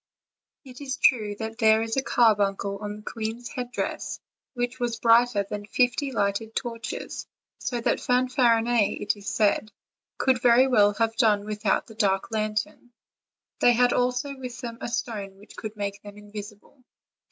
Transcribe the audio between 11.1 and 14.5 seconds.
done without the dark lantern: they had also